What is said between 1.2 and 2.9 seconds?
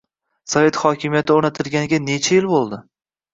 o‘rnatilganiga necha yil bo‘ldi?